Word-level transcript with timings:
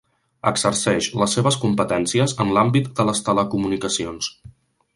Exerceix 0.51 1.09
les 1.23 1.35
seves 1.37 1.59
competències 1.65 2.33
en 2.45 2.55
l'àmbit 2.57 2.89
de 3.01 3.05
les 3.11 3.21
telecomunicacions. 3.29 4.33